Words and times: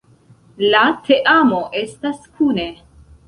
La 0.75 0.79
teamo 1.09 1.59
estas 1.83 2.25
kune. 2.39 2.67